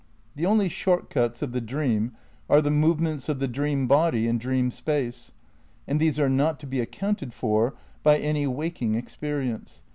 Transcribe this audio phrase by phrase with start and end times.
[0.35, 2.13] The only short cuts of the dream
[2.49, 5.31] are the movements of the dream body in dream space;
[5.87, 9.83] and these are not to be accounted for by any waking experience.